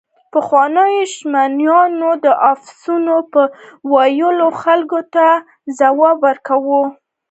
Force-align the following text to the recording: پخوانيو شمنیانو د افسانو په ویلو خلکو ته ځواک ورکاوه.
پخوانيو 0.33 1.05
شمنیانو 1.13 2.09
د 2.25 2.25
افسانو 2.51 3.17
په 3.31 3.41
ویلو 3.93 4.47
خلکو 4.61 4.99
ته 5.13 5.25
ځواک 5.77 6.17
ورکاوه. 6.25 6.81